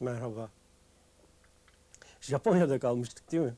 Merhaba. 0.00 0.50
Japonya'da 2.20 2.78
kalmıştık 2.78 3.32
değil 3.32 3.42
mi? 3.42 3.54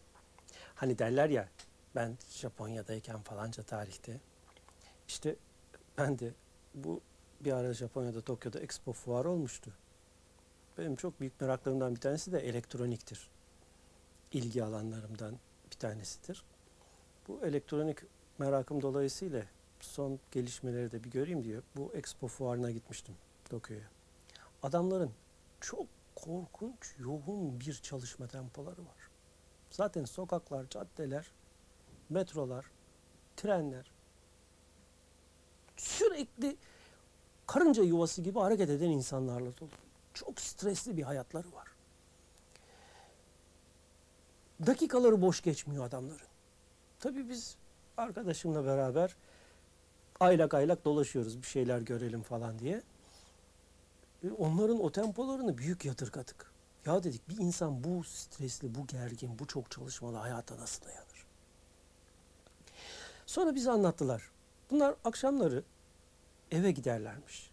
Hani 0.75 0.99
derler 0.99 1.30
ya 1.30 1.49
ben 1.95 2.18
Japonya'dayken 2.30 3.21
falanca 3.21 3.62
tarihte. 3.62 4.21
İşte 5.09 5.37
ben 5.98 6.19
de 6.19 6.32
bu 6.74 7.01
bir 7.40 7.53
ara 7.53 7.74
Japonya'da 7.74 8.21
Tokyo'da 8.21 8.61
Expo 8.61 8.93
fuarı 8.93 9.30
olmuştu. 9.30 9.72
Benim 10.79 10.96
çok 10.96 11.20
büyük 11.20 11.41
meraklarımdan 11.41 11.95
bir 11.95 12.01
tanesi 12.01 12.32
de 12.32 12.41
elektroniktir. 12.41 13.30
İlgi 14.32 14.64
alanlarımdan 14.64 15.39
bir 15.70 15.77
tanesidir. 15.77 16.45
Bu 17.29 17.46
elektronik 17.46 17.98
merakım 18.39 18.82
dolayısıyla 18.82 19.43
son 19.80 20.20
gelişmeleri 20.32 20.93
de 20.93 21.05
bir 21.05 21.11
göreyim 21.11 21.45
diye 21.45 21.61
bu 21.77 21.93
Expo 21.95 22.29
fuarına 22.29 22.70
gitmiştim 22.70 23.14
Tokyo'ya. 23.45 23.89
Adamların 24.62 25.11
çok 25.61 25.98
korkunç 26.23 26.95
yoğun 26.98 27.61
bir 27.61 27.74
çalışma 27.74 28.27
tempoları 28.27 28.80
var. 28.80 29.11
Zaten 29.70 30.05
sokaklar, 30.05 30.69
caddeler, 30.69 31.27
metrolar, 32.09 32.70
trenler 33.37 33.91
sürekli 35.77 36.56
karınca 37.47 37.83
yuvası 37.83 38.23
gibi 38.23 38.39
hareket 38.39 38.70
eden 38.70 38.91
insanlarla 38.91 39.56
dolu. 39.61 39.70
Çok 40.15 40.41
stresli 40.41 40.97
bir 40.97 41.02
hayatları 41.02 41.52
var. 41.52 41.69
Dakikaları 44.66 45.23
boş 45.23 45.41
geçmiyor 45.41 45.84
adamların. 45.84 46.27
Tabii 47.00 47.28
biz 47.28 47.56
arkadaşımla 47.97 48.66
beraber 48.66 49.16
aylak 50.20 50.55
aylak 50.55 50.84
dolaşıyoruz 50.84 51.42
bir 51.42 51.47
şeyler 51.47 51.80
görelim 51.80 52.23
falan 52.23 52.59
diye. 52.59 52.83
Onların 54.38 54.80
o 54.80 54.92
tempolarını 54.92 55.58
büyük 55.58 55.84
yadırgadık. 55.84 56.52
Ya 56.86 57.02
dedik 57.02 57.28
bir 57.28 57.38
insan 57.38 57.84
bu 57.84 58.04
stresli, 58.04 58.75
bu 58.75 58.86
gergin, 58.86 59.38
bu 59.38 59.47
çok 59.47 59.70
çalışmalı 59.70 60.16
hayata 60.16 60.56
nasıl 60.56 60.84
dayanır? 60.84 61.27
Sonra 63.27 63.55
bize 63.55 63.70
anlattılar. 63.70 64.30
Bunlar 64.70 64.94
akşamları 65.05 65.62
eve 66.50 66.70
giderlermiş. 66.70 67.50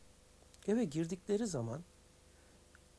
Eve 0.68 0.84
girdikleri 0.84 1.48
zaman 1.48 1.82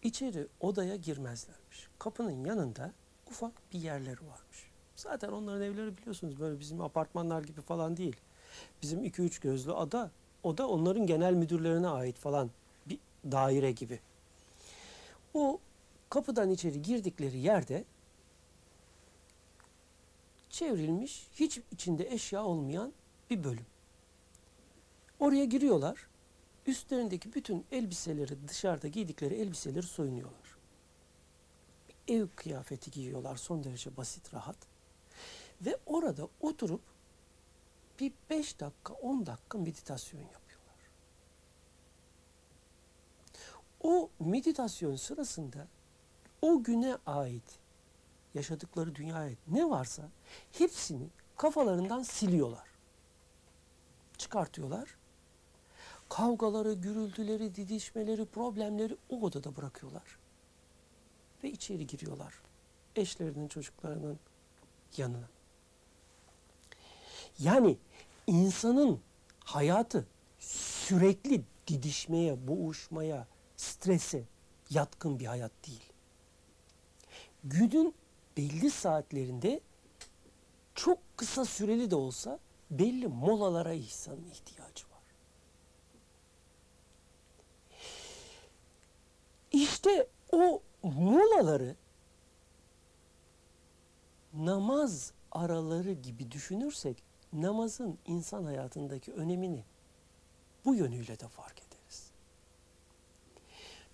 içeri 0.03 0.49
odaya 0.61 0.97
girmezlermiş. 0.97 1.89
Kapının 1.99 2.45
yanında 2.45 2.93
ufak 3.31 3.53
bir 3.73 3.79
yerleri 3.79 4.21
varmış. 4.21 4.71
Zaten 4.97 5.29
onların 5.29 5.63
evleri 5.63 5.97
biliyorsunuz 5.97 6.41
böyle 6.41 6.61
bizim 6.61 6.81
apartmanlar 6.81 7.43
gibi 7.43 7.61
falan 7.61 7.97
değil. 7.97 8.17
Bizim 8.83 9.05
iki 9.05 9.23
üç 9.23 9.39
gözlü 9.39 9.73
ada, 9.73 10.11
o 10.43 10.59
da 10.59 10.69
onların 10.69 11.07
genel 11.07 11.35
müdürlerine 11.35 11.89
ait 11.89 12.19
falan 12.19 12.51
daire 13.33 13.73
gibi. 13.73 14.01
O 15.35 15.61
kapıdan 16.11 16.51
içeri 16.51 16.83
girdikleri 16.83 17.39
yerde 17.39 17.85
çevrilmiş, 20.51 21.27
hiç 21.33 21.61
içinde 21.73 22.13
eşya 22.13 22.45
olmayan 22.45 22.93
bir 23.31 23.45
bölüm. 23.45 23.67
Oraya 25.19 25.45
giriyorlar. 25.45 26.07
Üstlerindeki 26.67 27.35
bütün 27.35 27.65
elbiseleri, 27.73 28.49
dışarıda 28.49 28.89
giydikleri 28.89 29.35
elbiseleri 29.35 29.83
soyunuyorlar. 29.87 30.57
Bir 31.89 32.15
ev 32.15 32.27
kıyafeti 32.37 32.91
giyiyorlar 32.91 33.37
son 33.37 33.65
derece 33.65 33.97
basit, 33.97 34.35
rahat. 34.35 34.57
Ve 35.63 35.79
orada 35.87 36.29
oturup 36.41 36.81
bir 38.01 38.13
5 38.31 38.61
dakika, 38.61 38.95
10 38.95 39.27
dakika 39.27 39.59
meditasyon 39.59 40.21
yapıyorlar. 40.21 40.46
O 43.87 44.11
meditasyon 44.21 44.97
sırasında 44.97 45.67
o 46.43 46.63
güne 46.63 46.97
ait 47.07 47.59
yaşadıkları 48.35 48.95
dünyaya 48.95 49.25
ait 49.25 49.39
ne 49.49 49.71
varsa 49.71 50.09
hepsini 50.53 51.09
kafalarından 51.37 52.03
siliyorlar. 52.03 52.69
Çıkartıyorlar. 54.19 54.97
Kavgaları, 56.09 56.73
gürültüleri, 56.73 57.55
didişmeleri, 57.55 58.25
problemleri 58.25 58.97
o 59.11 59.21
odada 59.21 59.57
bırakıyorlar. 59.57 60.19
Ve 61.45 61.51
içeri 61.51 61.87
giriyorlar. 61.87 62.35
Eşlerinin, 62.97 63.49
çocuklarının 63.49 64.19
yanına. 64.97 65.29
Yani 67.39 67.77
insanın 68.27 69.01
hayatı 69.45 70.07
sürekli 70.39 71.43
didişmeye, 71.67 72.49
boğuşmaya, 72.49 73.27
strese 73.87 74.25
yatkın 74.71 75.19
bir 75.19 75.27
hayat 75.27 75.53
değil. 75.67 75.93
Günün 77.45 77.95
belli 78.37 78.71
saatlerinde 78.71 79.61
çok 80.75 80.99
kısa 81.17 81.45
süreli 81.45 81.91
de 81.91 81.97
olsa 81.97 82.39
belli 82.71 83.09
molalara 83.09 83.73
insanın 83.73 84.31
ihtiyacı 84.31 84.85
var. 84.87 85.03
İşte 89.53 90.09
o 90.33 90.63
molaları 90.83 91.77
namaz 94.33 95.13
araları 95.33 95.93
gibi 95.93 96.31
düşünürsek 96.31 97.03
namazın 97.33 97.99
insan 98.07 98.45
hayatındaki 98.45 99.13
önemini 99.13 99.65
bu 100.65 100.75
yönüyle 100.75 101.21
de 101.21 101.29
fark 101.29 101.59
ederiz. 101.59 101.76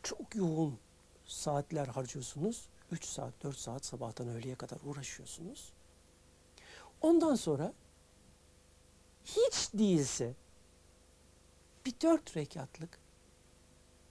Çok 0.02 0.34
yoğun 0.34 0.78
saatler 1.26 1.86
harcıyorsunuz. 1.86 2.68
3 2.90 3.04
saat, 3.04 3.42
4 3.42 3.56
saat 3.58 3.84
sabahtan 3.84 4.28
öğleye 4.28 4.54
kadar 4.54 4.78
uğraşıyorsunuz. 4.84 5.72
Ondan 7.00 7.34
sonra 7.34 7.72
hiç 9.24 9.72
değilse 9.74 10.34
bir 11.86 11.94
dört 12.02 12.36
rekatlık 12.36 12.98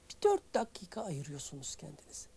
bir 0.10 0.22
dört 0.30 0.54
dakika 0.54 1.04
ayırıyorsunuz 1.04 1.76
kendinize. 1.76 2.30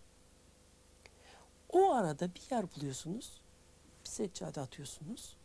O 1.68 1.92
arada 1.92 2.34
bir 2.34 2.42
yer 2.50 2.74
buluyorsunuz, 2.76 3.40
bir 4.04 4.10
seccade 4.10 4.60
atıyorsunuz, 4.60 5.36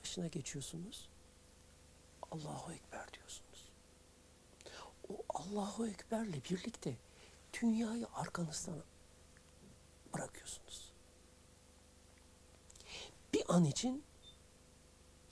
başına 0.00 0.26
geçiyorsunuz, 0.26 1.08
Allahu 2.30 2.72
Ekber 2.72 3.12
diyorsunuz. 3.12 3.43
Allahu 5.54 5.86
Ekber'le 5.86 6.44
birlikte 6.50 6.96
dünyayı 7.62 8.06
arkanızdan 8.14 8.82
bırakıyorsunuz. 10.14 10.92
Bir 13.34 13.44
an 13.48 13.64
için 13.64 14.04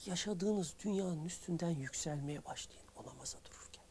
yaşadığınız 0.06 0.74
dünyanın 0.84 1.24
üstünden 1.24 1.70
yükselmeye 1.70 2.44
başlayın 2.44 2.86
o 2.96 3.06
namaza 3.06 3.38
dururken. 3.44 3.84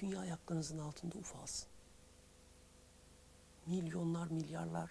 Dünya 0.00 0.20
ayaklarınızın 0.20 0.78
altında 0.78 1.18
ufalsın. 1.18 1.68
Milyonlar, 3.66 4.26
milyarlar 4.26 4.90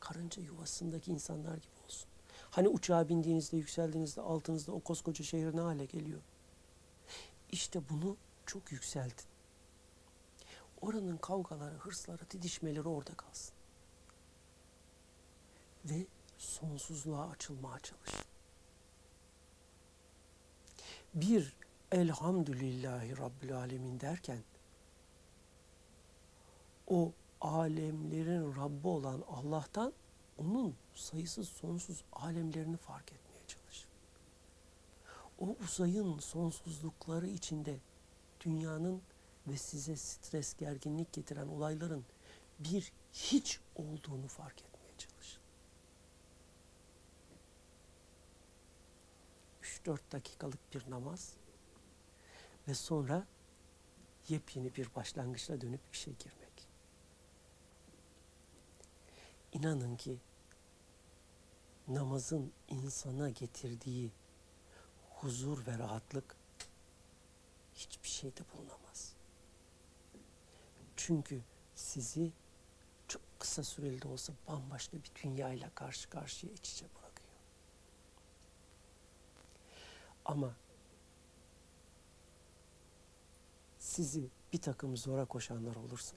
karınca 0.00 0.42
yuvasındaki 0.42 1.10
insanlar 1.10 1.56
gibi 1.56 1.84
olsun. 1.86 2.08
Hani 2.50 2.68
uçağa 2.68 3.08
bindiğinizde, 3.08 3.56
yükseldiğinizde 3.56 4.20
altınızda 4.20 4.72
o 4.72 4.80
koskoca 4.80 5.24
şehir 5.24 5.56
ne 5.56 5.60
hale 5.60 5.84
geliyor? 5.84 6.20
İşte 7.52 7.88
bunu 7.90 8.16
çok 8.46 8.72
yükseltin. 8.72 9.26
Oranın 10.80 11.16
kavgaları, 11.16 11.74
hırsları, 11.74 12.30
didişmeleri 12.30 12.88
orada 12.88 13.14
kalsın. 13.14 13.54
Ve 15.84 16.06
sonsuzluğa 16.38 17.30
açılmaya 17.30 17.78
çalışın. 17.78 18.24
Bir 21.14 21.56
elhamdülillahi 21.92 23.18
Rabbil 23.18 23.56
Alemin 23.56 24.00
derken 24.00 24.44
o 26.86 27.12
alemlerin 27.40 28.56
Rabbi 28.56 28.88
olan 28.88 29.24
Allah'tan 29.28 29.92
onun 30.38 30.74
sayısız 30.94 31.48
sonsuz 31.48 32.04
alemlerini 32.12 32.76
fark 32.76 33.12
etmeye 33.12 33.46
çalışın. 33.46 33.90
O 35.38 35.56
uzayın 35.64 36.18
sonsuzlukları 36.18 37.26
içinde 37.26 37.78
dünyanın 38.44 39.02
ve 39.46 39.56
size 39.56 39.96
stres, 39.96 40.54
gerginlik 40.56 41.12
getiren 41.12 41.48
olayların 41.48 42.04
bir 42.58 42.92
hiç 43.12 43.60
olduğunu 43.76 44.28
fark 44.28 44.62
etmeye 44.62 44.92
çalışın. 44.98 45.42
3-4 49.62 49.98
dakikalık 50.12 50.74
bir 50.74 50.90
namaz 50.90 51.34
ve 52.68 52.74
sonra 52.74 53.26
yepyeni 54.28 54.74
bir 54.74 54.94
başlangıçla 54.94 55.60
dönüp 55.60 55.80
işe 55.92 56.10
girmek. 56.10 56.68
İnanın 59.52 59.96
ki 59.96 60.18
namazın 61.88 62.52
insana 62.68 63.30
getirdiği 63.30 64.12
huzur 65.10 65.66
ve 65.66 65.78
rahatlık 65.78 66.41
hiçbir 67.82 68.08
şeyde 68.08 68.40
bulunamaz. 68.52 69.12
Çünkü 70.96 71.42
sizi 71.74 72.32
çok 73.08 73.22
kısa 73.38 73.64
süreli 73.64 74.02
de 74.02 74.08
olsa 74.08 74.32
bambaşka 74.48 74.96
bir 74.96 75.12
dünyayla 75.22 75.70
karşı 75.74 76.10
karşıya 76.10 76.52
iç 76.52 76.70
içe 76.70 76.86
bırakıyor. 76.86 77.32
Ama 80.24 80.56
sizi 83.78 84.28
bir 84.52 84.60
takım 84.60 84.96
zora 84.96 85.24
koşanlar 85.24 85.76
olursa 85.76 86.16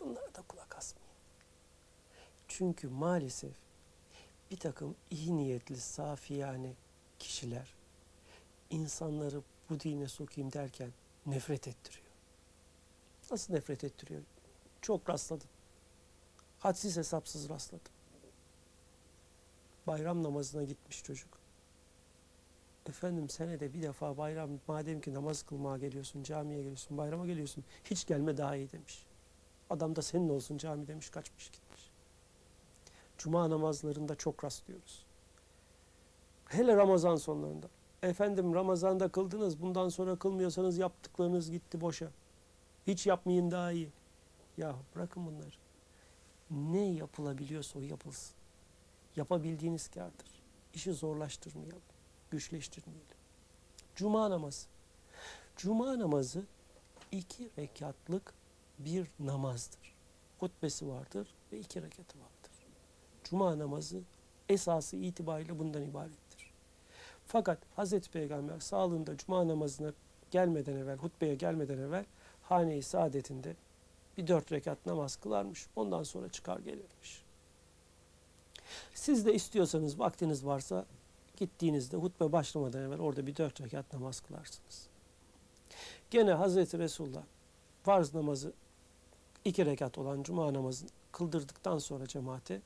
bunlara 0.00 0.34
da 0.34 0.42
kulak 0.42 0.76
asmayın. 0.76 1.08
Çünkü 2.48 2.88
maalesef 2.88 3.56
bir 4.50 4.56
takım 4.56 4.96
iyi 5.10 5.36
niyetli, 5.36 5.76
safiyane 5.76 6.74
kişiler 7.18 7.74
insanları 8.70 9.42
bu 9.70 9.80
dine 9.80 10.08
sokayım 10.08 10.52
derken 10.52 10.92
nefret 11.26 11.68
ettiriyor. 11.68 12.06
Nasıl 13.30 13.54
nefret 13.54 13.84
ettiriyor? 13.84 14.22
Çok 14.82 15.10
rastladım. 15.10 15.48
Hadsiz 16.58 16.96
hesapsız 16.96 17.48
rastladım. 17.48 17.92
Bayram 19.86 20.22
namazına 20.22 20.64
gitmiş 20.64 21.04
çocuk. 21.04 21.38
Efendim 22.88 23.28
senede 23.28 23.74
bir 23.74 23.82
defa 23.82 24.16
bayram 24.16 24.50
madem 24.68 25.00
ki 25.00 25.14
namaz 25.14 25.42
kılmaya 25.42 25.78
geliyorsun, 25.78 26.22
camiye 26.22 26.58
geliyorsun, 26.58 26.98
bayrama 26.98 27.26
geliyorsun. 27.26 27.64
Hiç 27.84 28.06
gelme 28.06 28.36
daha 28.36 28.56
iyi 28.56 28.72
demiş. 28.72 29.06
Adam 29.70 29.96
da 29.96 30.02
senin 30.02 30.28
olsun 30.28 30.58
cami 30.58 30.86
demiş, 30.86 31.10
kaçmış 31.10 31.50
gitmiş. 31.50 31.90
Cuma 33.18 33.50
namazlarında 33.50 34.14
çok 34.14 34.44
rastlıyoruz. 34.44 35.06
Hele 36.46 36.76
Ramazan 36.76 37.16
sonlarında. 37.16 37.68
Efendim 38.02 38.54
Ramazan'da 38.54 39.08
kıldınız, 39.08 39.62
bundan 39.62 39.88
sonra 39.88 40.16
kılmıyorsanız 40.16 40.78
yaptıklarınız 40.78 41.50
gitti 41.50 41.80
boşa. 41.80 42.10
Hiç 42.86 43.06
yapmayın 43.06 43.50
daha 43.50 43.72
iyi. 43.72 43.92
Ya 44.56 44.76
bırakın 44.94 45.26
bunları. 45.26 45.56
Ne 46.50 46.92
yapılabiliyorsa 46.92 47.78
o 47.78 47.82
yapılsın. 47.82 48.34
Yapabildiğiniz 49.16 49.88
kârdır. 49.88 50.42
İşi 50.74 50.92
zorlaştırmayalım, 50.92 51.82
güçleştirmeyelim. 52.30 53.16
Cuma 53.94 54.30
namazı. 54.30 54.66
Cuma 55.56 55.98
namazı 55.98 56.42
iki 57.12 57.50
rekatlık 57.58 58.34
bir 58.78 59.10
namazdır. 59.18 59.94
Hutbesi 60.38 60.88
vardır 60.88 61.34
ve 61.52 61.58
iki 61.58 61.82
rekatı 61.82 62.18
vardır. 62.18 62.66
Cuma 63.24 63.58
namazı 63.58 64.00
esası 64.48 64.96
itibariyle 64.96 65.58
bundan 65.58 65.82
ibarettir. 65.82 66.27
Fakat 67.28 67.58
Hazreti 67.76 68.10
Peygamber 68.10 68.60
sağlığında 68.60 69.16
cuma 69.16 69.48
namazına 69.48 69.92
gelmeden 70.30 70.76
evvel, 70.76 70.96
hutbeye 70.96 71.34
gelmeden 71.34 71.78
evvel 71.78 72.04
hane-i 72.42 72.82
saadetinde 72.82 73.56
bir 74.16 74.26
dört 74.26 74.52
rekat 74.52 74.86
namaz 74.86 75.16
kılarmış. 75.16 75.66
Ondan 75.76 76.02
sonra 76.02 76.28
çıkar 76.28 76.58
gelirmiş. 76.58 77.22
Siz 78.94 79.26
de 79.26 79.34
istiyorsanız 79.34 79.98
vaktiniz 79.98 80.46
varsa 80.46 80.84
gittiğinizde 81.36 81.96
hutbe 81.96 82.32
başlamadan 82.32 82.82
evvel 82.82 83.00
orada 83.00 83.26
bir 83.26 83.36
dört 83.36 83.60
rekat 83.60 83.92
namaz 83.92 84.20
kılarsınız. 84.20 84.86
Gene 86.10 86.32
Hazreti 86.32 86.78
Resulullah 86.78 87.22
farz 87.82 88.14
namazı 88.14 88.52
iki 89.44 89.66
rekat 89.66 89.98
olan 89.98 90.22
cuma 90.22 90.54
namazını 90.54 90.90
kıldırdıktan 91.12 91.78
sonra 91.78 92.06
cemaate 92.06 92.62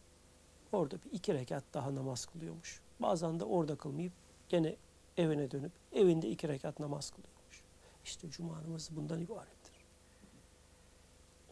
orada 0.73 0.97
bir 1.05 1.13
iki 1.13 1.35
rekat 1.35 1.65
daha 1.75 1.95
namaz 1.95 2.27
kılıyormuş. 2.27 2.81
Bazen 3.01 3.41
de 3.41 3.45
orada 3.45 3.77
kılmayıp 3.77 4.13
gene 4.53 4.77
evine 5.17 5.51
dönüp 5.51 5.73
evinde 5.93 6.31
iki 6.31 6.49
rekat 6.49 6.81
namaz 6.81 7.11
kılıyormuş. 7.11 7.63
İşte 8.05 8.31
cuma 8.31 8.63
namazı 8.63 8.97
bundan 8.97 9.21
ibarettir. 9.21 9.73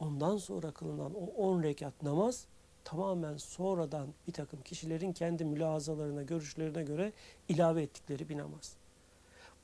Ondan 0.00 0.36
sonra 0.36 0.70
kılınan 0.70 1.14
o 1.14 1.24
on 1.24 1.62
rekat 1.62 2.02
namaz 2.02 2.46
tamamen 2.84 3.36
sonradan 3.36 4.08
bir 4.26 4.32
takım 4.32 4.62
kişilerin 4.62 5.12
kendi 5.12 5.44
mülahazalarına, 5.44 6.22
görüşlerine 6.22 6.82
göre 6.82 7.12
ilave 7.48 7.82
ettikleri 7.82 8.28
bir 8.28 8.38
namaz. 8.38 8.76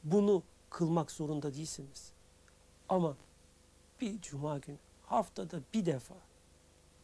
Bunu 0.04 0.42
kılmak 0.70 1.10
zorunda 1.10 1.54
değilsiniz. 1.54 2.12
Ama 2.88 3.16
bir 4.00 4.20
cuma 4.20 4.58
günü 4.58 4.76
haftada 5.02 5.60
bir 5.74 5.86
defa 5.86 6.14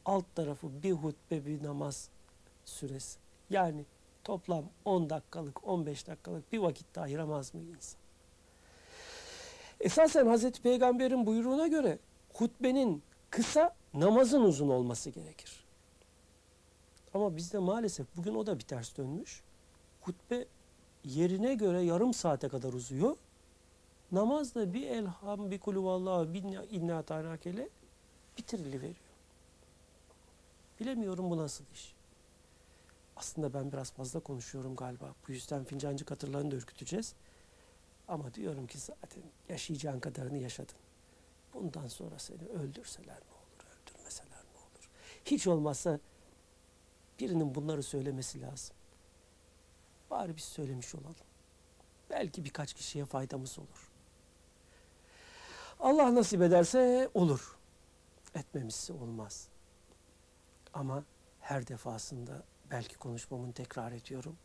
alt 0.04 0.24
tarafı 0.34 0.82
bir 0.82 0.92
hutbe 0.92 1.46
bir 1.46 1.62
namaz 1.62 2.08
süresi. 2.64 3.18
Yani 3.50 3.84
toplam 4.24 4.64
10 4.84 5.10
dakikalık 5.10 5.68
15 5.68 6.06
dakikalık 6.06 6.52
bir 6.52 6.58
vakit 6.58 6.94
de 6.94 7.00
ayıramaz 7.00 7.54
mı 7.54 7.60
insan? 7.60 8.00
Esasen 9.80 10.26
Hazreti 10.26 10.62
Peygamber'in 10.62 11.26
buyruğuna 11.26 11.66
göre 11.66 11.98
hutbenin 12.34 13.02
kısa 13.30 13.74
namazın 13.94 14.42
uzun 14.42 14.68
olması 14.68 15.10
gerekir. 15.10 15.64
Ama 17.14 17.36
bizde 17.36 17.58
maalesef 17.58 18.06
bugün 18.16 18.34
o 18.34 18.46
da 18.46 18.58
bir 18.58 18.64
ters 18.64 18.96
dönmüş. 18.96 19.42
Hutbe 20.00 20.46
yerine 21.04 21.54
göre 21.54 21.82
yarım 21.82 22.14
saate 22.14 22.48
kadar 22.48 22.72
uzuyor. 22.72 23.16
Namaz 24.12 24.54
da 24.54 24.74
bir 24.74 24.86
elham, 24.86 25.50
bir 25.50 25.58
kuluvallahu, 25.58 26.34
bir 26.34 26.42
inna 26.70 27.02
tanakele 27.02 27.68
bitirili 28.38 28.94
Bilemiyorum 30.80 31.30
bu 31.30 31.36
nasıl 31.36 31.64
iş. 31.74 31.94
Aslında 33.16 33.54
ben 33.54 33.72
biraz 33.72 33.92
fazla 33.92 34.20
konuşuyorum 34.20 34.76
galiba. 34.76 35.14
Bu 35.28 35.32
yüzden 35.32 35.64
fincancı 35.64 36.04
katırlarını 36.04 36.50
da 36.50 36.56
ürküteceğiz. 36.56 37.14
Ama 38.08 38.34
diyorum 38.34 38.66
ki 38.66 38.78
zaten 38.78 39.22
yaşayacağın 39.48 40.00
kadarını 40.00 40.38
yaşadın. 40.38 40.76
Bundan 41.54 41.88
sonra 41.88 42.18
seni 42.18 42.48
öldürseler 42.48 43.16
ne 43.16 43.34
olur, 43.34 43.66
öldürmeseler 43.76 44.44
ne 44.54 44.58
olur. 44.58 44.90
Hiç 45.24 45.46
olmazsa 45.46 46.00
birinin 47.20 47.54
bunları 47.54 47.82
söylemesi 47.82 48.40
lazım. 48.40 48.76
Bari 50.10 50.36
biz 50.36 50.44
söylemiş 50.44 50.94
olalım. 50.94 51.14
Belki 52.10 52.44
birkaç 52.44 52.74
kişiye 52.74 53.04
faydamız 53.04 53.58
olur. 53.58 53.90
Allah 55.80 56.14
nasip 56.14 56.42
ederse 56.42 57.10
olur. 57.14 57.56
Etmemişse 58.34 58.92
olmaz. 58.92 59.48
Ama 60.74 61.04
her 61.40 61.68
defasında 61.68 62.42
belki 62.72 62.96
konuşmamın 62.96 63.52
tekrar 63.52 63.92
ediyorum. 63.92 64.36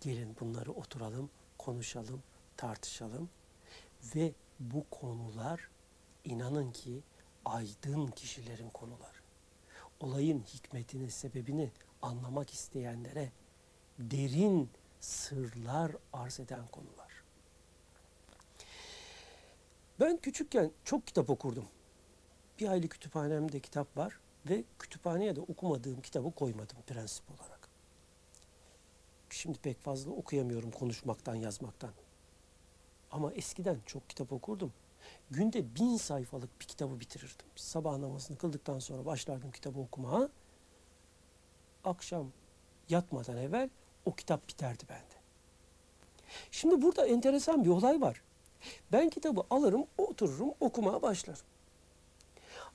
Gelin 0.00 0.36
bunları 0.40 0.72
oturalım, 0.72 1.30
konuşalım, 1.58 2.22
tartışalım 2.56 3.28
ve 4.14 4.32
bu 4.60 4.84
konular 4.90 5.68
inanın 6.24 6.72
ki 6.72 7.02
aydın 7.44 8.06
kişilerin 8.06 8.70
konuları. 8.70 9.16
Olayın 10.00 10.42
hikmetini, 10.42 11.10
sebebini 11.10 11.70
anlamak 12.02 12.54
isteyenlere 12.54 13.32
derin 13.98 14.70
sırlar 15.00 15.92
arz 16.12 16.40
eden 16.40 16.66
konular. 16.66 17.22
Ben 20.00 20.16
küçükken 20.16 20.70
çok 20.84 21.06
kitap 21.06 21.30
okurdum. 21.30 21.68
Bir 22.58 22.68
aylık 22.68 22.90
kütüphanemde 22.90 23.60
kitap 23.60 23.96
var 23.96 24.18
ve 24.46 24.64
kütüphaneye 24.78 25.36
de 25.36 25.40
okumadığım 25.40 26.00
kitabı 26.00 26.30
koymadım 26.30 26.78
prensip 26.86 27.24
olarak. 27.30 27.55
Şimdi 29.36 29.58
pek 29.58 29.80
fazla 29.80 30.10
okuyamıyorum 30.10 30.70
konuşmaktan, 30.70 31.34
yazmaktan. 31.34 31.90
Ama 33.10 33.32
eskiden 33.32 33.78
çok 33.86 34.08
kitap 34.08 34.32
okurdum. 34.32 34.72
Günde 35.30 35.74
bin 35.74 35.96
sayfalık 35.96 36.60
bir 36.60 36.64
kitabı 36.64 37.00
bitirirdim. 37.00 37.46
Sabah 37.56 37.98
namazını 37.98 38.38
kıldıktan 38.38 38.78
sonra 38.78 39.06
başlardım 39.06 39.50
kitabı 39.50 39.80
okumaya. 39.80 40.28
Akşam 41.84 42.32
yatmadan 42.88 43.36
evvel 43.36 43.70
o 44.04 44.14
kitap 44.14 44.48
biterdi 44.48 44.84
bende. 44.88 45.16
Şimdi 46.50 46.82
burada 46.82 47.06
enteresan 47.06 47.64
bir 47.64 47.70
olay 47.70 48.00
var. 48.00 48.22
Ben 48.92 49.10
kitabı 49.10 49.42
alırım, 49.50 49.86
otururum, 49.98 50.54
okumaya 50.60 51.02
başlarım. 51.02 51.46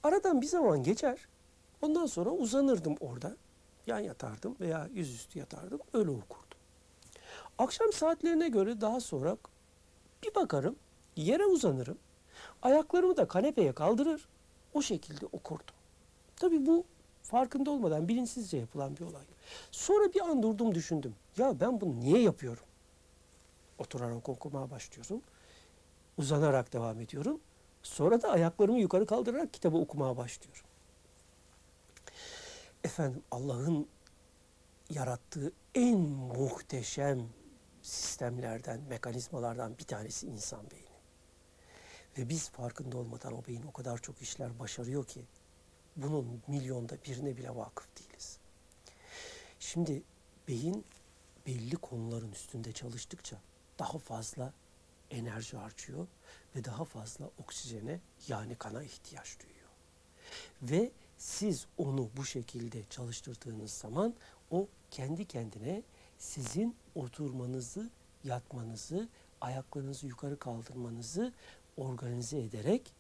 Aradan 0.03 0.41
bir 0.41 0.47
zaman 0.47 0.83
geçer. 0.83 1.27
Ondan 1.81 2.05
sonra 2.05 2.29
uzanırdım 2.29 2.95
orada. 2.99 3.37
Yan 3.87 3.99
yatardım 3.99 4.55
veya 4.59 4.89
yüzüstü 4.93 5.39
yatardım. 5.39 5.79
Öyle 5.93 6.09
okurdum. 6.09 6.50
Akşam 7.61 7.93
saatlerine 7.93 8.49
göre 8.49 8.81
daha 8.81 8.99
sonra 8.99 9.37
bir 10.23 10.35
bakarım, 10.35 10.75
yere 11.15 11.45
uzanırım. 11.45 11.97
Ayaklarımı 12.61 13.17
da 13.17 13.27
kanepeye 13.27 13.73
kaldırır. 13.73 14.27
O 14.73 14.81
şekilde 14.81 15.25
okurdum. 15.25 15.75
Tabii 16.35 16.65
bu 16.65 16.85
farkında 17.23 17.71
olmadan 17.71 18.07
bilinçsizce 18.07 18.57
yapılan 18.57 18.97
bir 18.97 19.01
olay. 19.01 19.21
Sonra 19.71 20.13
bir 20.13 20.21
an 20.21 20.43
durdum 20.43 20.75
düşündüm. 20.75 21.15
Ya 21.37 21.59
ben 21.59 21.81
bunu 21.81 21.99
niye 21.99 22.21
yapıyorum? 22.21 22.63
Oturarak 23.77 24.29
okumaya 24.29 24.71
başlıyorum. 24.71 25.21
Uzanarak 26.17 26.73
devam 26.73 26.99
ediyorum. 26.99 27.39
Sonra 27.83 28.21
da 28.21 28.29
ayaklarımı 28.29 28.79
yukarı 28.79 29.05
kaldırarak 29.05 29.53
kitabı 29.53 29.77
okumaya 29.77 30.17
başlıyorum. 30.17 30.65
Efendim 32.83 33.23
Allah'ın 33.31 33.87
yarattığı 34.89 35.51
en 35.75 35.99
muhteşem 36.37 37.27
sistemlerden, 37.81 38.81
mekanizmalardan 38.81 39.77
bir 39.77 39.83
tanesi 39.83 40.27
insan 40.27 40.71
beyni. 40.71 40.91
Ve 42.17 42.29
biz 42.29 42.49
farkında 42.49 42.97
olmadan 42.97 43.33
o 43.33 43.45
beyin 43.47 43.63
o 43.63 43.71
kadar 43.71 43.97
çok 43.97 44.21
işler 44.21 44.59
başarıyor 44.59 45.05
ki 45.05 45.25
bunun 45.95 46.41
milyonda 46.47 46.97
birine 47.05 47.37
bile 47.37 47.55
vakıf 47.55 47.87
değiliz. 47.99 48.37
Şimdi 49.59 50.03
beyin 50.47 50.85
belli 51.47 51.75
konuların 51.75 52.31
üstünde 52.31 52.71
çalıştıkça 52.71 53.37
daha 53.79 53.97
fazla 53.97 54.53
enerji 55.09 55.57
harcıyor 55.57 56.07
ve 56.55 56.65
daha 56.65 56.85
fazla 56.85 57.29
oksijene 57.37 57.99
yani 58.27 58.55
kana 58.55 58.83
ihtiyaç 58.83 59.39
duyuyor. 59.39 59.69
Ve 60.61 60.91
siz 61.17 61.65
onu 61.77 62.09
bu 62.17 62.25
şekilde 62.25 62.83
çalıştırdığınız 62.89 63.71
zaman 63.71 64.15
o 64.51 64.67
kendi 64.91 65.25
kendine 65.25 65.83
sizin 66.21 66.75
oturmanızı, 66.95 67.89
yatmanızı, 68.23 69.09
ayaklarınızı 69.41 70.07
yukarı 70.07 70.39
kaldırmanızı 70.39 71.33
organize 71.77 72.39
ederek 72.39 72.93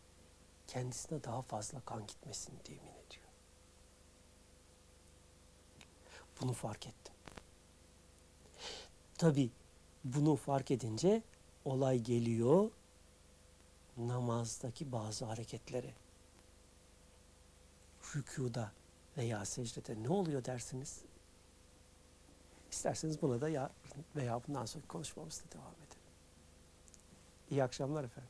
kendisine 0.67 1.23
daha 1.23 1.41
fazla 1.41 1.81
kan 1.81 2.07
gitmesini 2.07 2.59
temin 2.63 2.81
ediyor. 2.81 3.25
Bunu 6.41 6.53
fark 6.53 6.87
ettim. 6.87 7.13
Tabi 9.17 9.51
bunu 10.03 10.35
fark 10.35 10.71
edince 10.71 11.23
olay 11.65 11.99
geliyor 11.99 12.71
namazdaki 13.97 14.91
bazı 14.91 15.25
hareketlere. 15.25 15.93
Rükuda 18.15 18.71
veya 19.17 19.45
secdede 19.45 20.03
ne 20.03 20.09
oluyor 20.09 20.45
dersiniz? 20.45 21.10
İsterseniz 22.71 23.21
buna 23.21 23.41
da 23.41 23.49
ya 23.49 23.69
veya 24.15 24.41
bundan 24.47 24.65
sonraki 24.65 24.87
konuşmamızda 24.87 25.51
devam 25.51 25.73
edelim. 25.73 26.01
İyi 27.49 27.63
akşamlar 27.63 28.03
efendim. 28.03 28.29